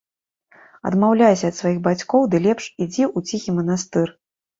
[0.89, 4.07] Адмаўляйся ад сваіх бацькоў ды лепш ідзі ў ціхі манастыр.